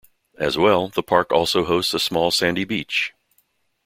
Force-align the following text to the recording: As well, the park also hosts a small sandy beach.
As 0.39 0.57
well, 0.57 0.87
the 0.87 1.03
park 1.03 1.31
also 1.31 1.63
hosts 1.65 1.93
a 1.93 1.99
small 1.99 2.31
sandy 2.31 2.63
beach. 2.65 3.13